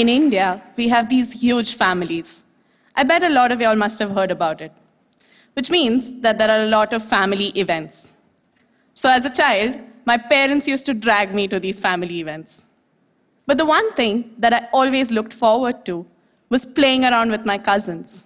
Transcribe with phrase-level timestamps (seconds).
[0.00, 2.44] in India, we have these huge families.
[2.94, 4.72] I bet a lot of y'all must have heard about it,
[5.54, 8.12] which means that there are a lot of family events.
[8.94, 12.68] So, as a child, my parents used to drag me to these family events.
[13.46, 16.06] But the one thing that I always looked forward to
[16.48, 18.24] was playing around with my cousins.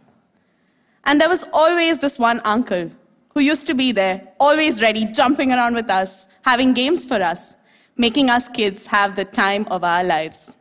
[1.04, 2.90] And there was always this one uncle
[3.34, 7.56] who used to be there, always ready, jumping around with us, having games for us,
[7.96, 10.56] making us kids have the time of our lives.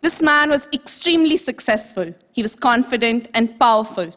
[0.00, 2.14] This man was extremely successful.
[2.32, 4.12] He was confident and powerful.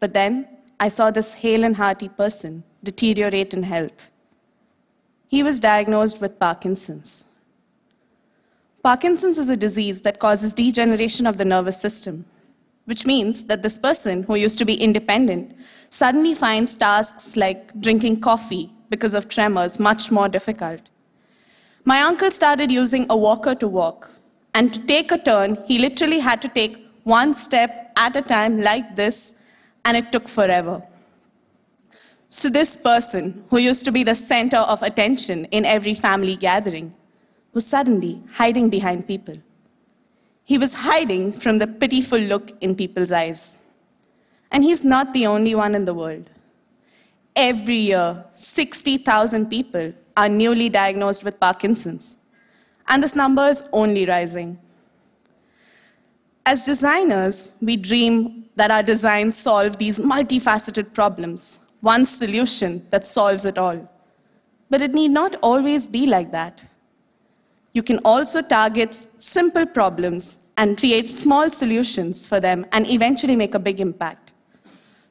[0.00, 0.48] But then
[0.80, 4.10] I saw this hale and hearty person deteriorate in health.
[5.28, 7.24] He was diagnosed with Parkinson's.
[8.82, 12.24] Parkinson's is a disease that causes degeneration of the nervous system
[12.86, 15.54] which means that this person who used to be independent
[15.90, 20.82] suddenly finds tasks like drinking coffee because of tremors much more difficult.
[21.84, 24.10] My uncle started using a walker to walk,
[24.54, 28.60] and to take a turn, he literally had to take one step at a time
[28.60, 29.34] like this,
[29.84, 30.82] and it took forever.
[32.28, 36.94] So, this person, who used to be the center of attention in every family gathering,
[37.52, 39.36] was suddenly hiding behind people.
[40.44, 43.56] He was hiding from the pitiful look in people's eyes.
[44.50, 46.30] And he's not the only one in the world.
[47.36, 52.16] Every year, 60,000 people are newly diagnosed with Parkinson's.
[52.88, 54.58] And this number is only rising.
[56.46, 63.44] As designers, we dream that our designs solve these multifaceted problems, one solution that solves
[63.44, 63.88] it all.
[64.68, 66.62] But it need not always be like that.
[67.72, 73.54] You can also target simple problems and create small solutions for them and eventually make
[73.54, 74.32] a big impact.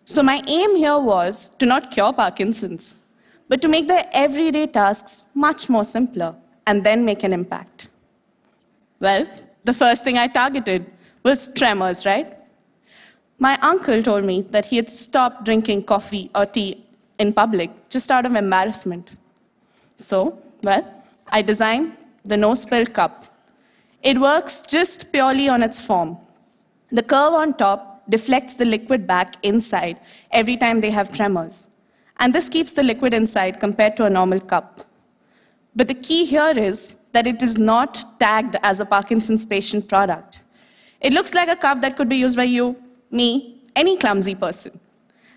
[0.06, 2.96] So, my aim here was to not cure Parkinson's,
[3.50, 6.36] but to make their everyday tasks much more simpler
[6.68, 7.88] and then make an impact.
[9.00, 9.28] Well,
[9.66, 10.86] the first thing I targeted
[11.24, 12.38] was tremors, right?
[13.40, 16.86] My uncle told me that he had stopped drinking coffee or tea
[17.20, 19.10] in public just out of embarrassment.
[19.96, 20.86] So, well,
[21.28, 23.26] I designed the no spill cup.
[24.02, 26.18] It works just purely on its form.
[26.92, 30.00] The curve on top deflects the liquid back inside
[30.32, 31.70] every time they have tremors.
[32.18, 34.82] And this keeps the liquid inside compared to a normal cup.
[35.76, 40.40] But the key here is that it is not tagged as a Parkinson's patient product.
[41.02, 42.76] It looks like a cup that could be used by you,
[43.12, 44.80] me, any clumsy person.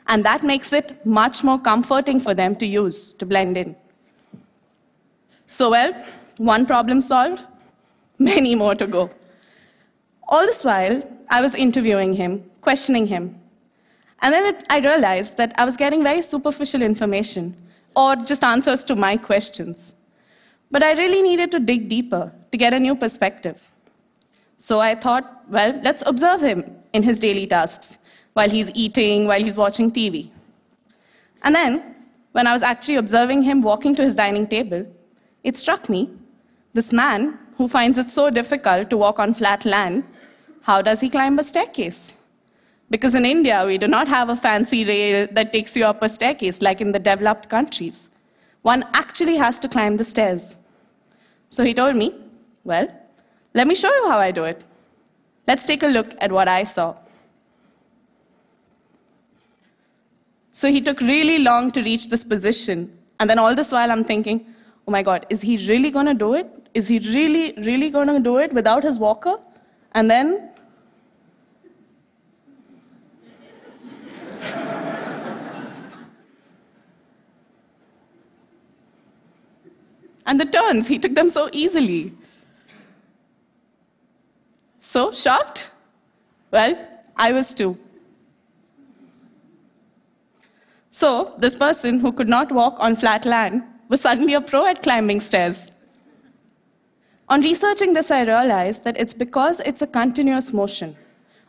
[0.09, 3.75] And that makes it much more comforting for them to use, to blend in.
[5.47, 5.93] So, well,
[6.37, 7.47] one problem solved,
[8.19, 9.11] many more to go.
[10.29, 13.39] All this while, I was interviewing him, questioning him.
[14.23, 17.57] And then it, I realized that I was getting very superficial information,
[17.95, 19.95] or just answers to my questions.
[20.71, 23.71] But I really needed to dig deeper to get a new perspective.
[24.57, 27.99] So I thought, well, let's observe him in his daily tasks,
[28.33, 30.31] while he's eating, while he's watching TV.
[31.43, 31.95] And then,
[32.33, 34.87] when I was actually observing him walking to his dining table,
[35.45, 36.11] it struck me
[36.77, 40.05] this man, who finds it so difficult to walk on flat land,
[40.61, 42.19] how does he climb a staircase?
[42.91, 46.09] Because in India, we do not have a fancy rail that takes you up a
[46.09, 48.11] staircase like in the developed countries.
[48.67, 50.57] One actually has to climb the stairs.
[51.47, 52.13] So he told me,
[52.65, 52.89] Well,
[53.55, 54.65] let me show you how I do it.
[55.47, 56.97] Let's take a look at what I saw.
[60.53, 62.91] So he took really long to reach this position.
[63.21, 64.45] And then all this while, I'm thinking,
[64.89, 66.69] oh my God, is he really going to do it?
[66.75, 69.37] Is he really, really going to do it without his walker?
[69.93, 70.51] And then.
[80.27, 82.13] And the turns, he took them so easily.
[84.79, 85.71] So, shocked?
[86.51, 86.77] Well,
[87.17, 87.79] I was too.
[90.91, 94.83] So, this person who could not walk on flat land was suddenly a pro at
[94.83, 95.71] climbing stairs.
[97.29, 100.97] On researching this, I realized that it's because it's a continuous motion.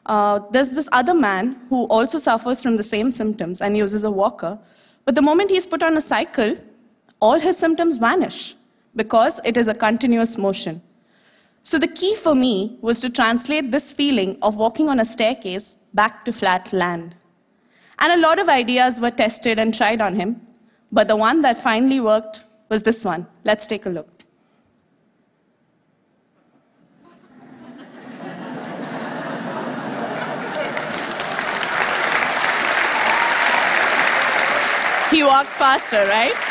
[0.06, 4.12] Uh, there's this other man who also suffers from the same symptoms and uses a
[4.12, 4.57] walker,
[5.06, 6.57] but the moment he's put on a cycle,
[7.19, 8.56] all his symptoms vanish
[8.97, 10.81] because it is a continuous motion.
[11.63, 15.75] So the key for me was to translate this feeling of walking on a staircase
[15.94, 17.15] back to flat land.
[17.99, 20.41] And a lot of ideas were tested and tried on him,
[20.91, 23.25] but the one that finally worked was this one.
[23.44, 24.09] Let's take a look.
[35.11, 36.46] he walked faster, right?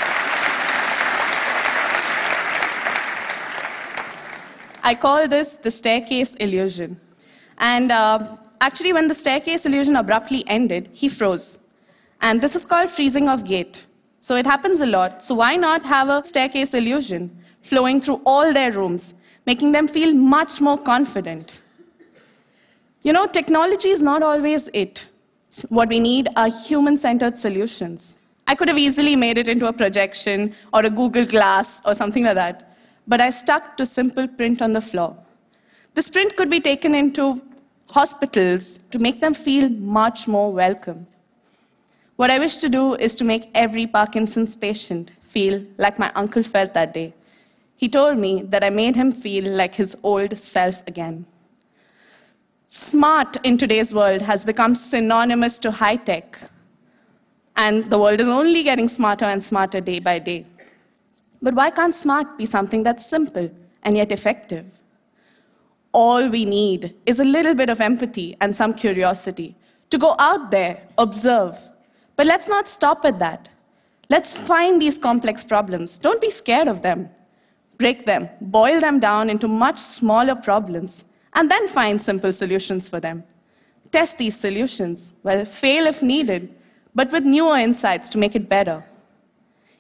[4.87, 7.01] I call this the staircase illusion.
[7.59, 11.59] And uh, actually, when the staircase illusion abruptly ended, he froze.
[12.21, 13.85] And this is called freezing of gait.
[14.21, 15.25] So it happens a lot.
[15.25, 20.13] So why not have a staircase illusion flowing through all their rooms, making them feel
[20.13, 21.63] much more confident?
[23.03, 25.05] You know, technology is not always it.
[25.69, 28.19] What we need are human centered solutions.
[28.47, 32.23] I could have easily made it into a projection or a Google Glass or something
[32.23, 32.76] like that,
[33.07, 35.17] but I stuck to simple print on the floor.
[35.95, 37.41] This print could be taken into
[37.89, 41.07] hospitals to make them feel much more welcome.
[42.17, 46.43] What I wish to do is to make every Parkinson's patient feel like my uncle
[46.43, 47.15] felt that day.
[47.77, 51.27] He told me that I made him feel like his old self again.
[52.69, 56.39] Smart in today's world has become synonymous to high tech,
[57.57, 60.45] and the world is only getting smarter and smarter day by day.
[61.43, 63.51] But why can't smart be something that's simple
[63.83, 64.67] and yet effective?
[65.93, 69.55] All we need is a little bit of empathy and some curiosity
[69.91, 71.59] to go out there, observe.
[72.17, 73.49] But let's not stop at that.
[74.09, 75.99] Let's find these complex problems.
[75.99, 77.09] Don't be scared of them.
[77.79, 81.05] Break them, boil them down into much smaller problems,
[81.35, 83.23] and then find simple solutions for them.
[83.93, 85.13] Test these solutions.
[85.23, 86.55] Well, fail if needed,
[86.95, 88.83] but with newer insights to make it better.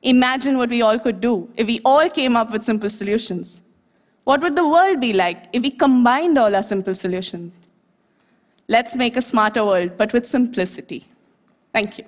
[0.06, 3.60] Imagine what we all could do if we all came up with simple solutions.
[4.22, 7.52] What would the world be like if we combined all our simple solutions?
[8.68, 11.04] Let's make a smarter world, but with simplicity.
[11.72, 12.04] Thank you.